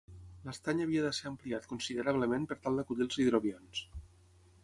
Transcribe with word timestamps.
L'estany 0.45 0.79
havia 0.85 1.03
de 1.07 1.11
ser 1.17 1.27
ampliat 1.31 1.67
considerablement 1.73 2.49
per 2.53 2.57
tal 2.63 2.81
d'acollir 2.81 3.07
els 3.09 3.21
hidroavions. 3.25 3.85